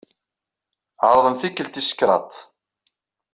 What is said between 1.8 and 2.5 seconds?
kraḍt.